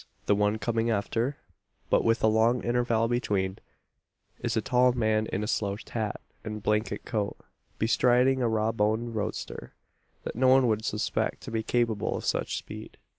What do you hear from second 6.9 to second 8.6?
coat, bestriding a